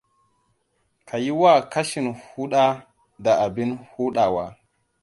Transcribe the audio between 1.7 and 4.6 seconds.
kashin huda da abin hudawa.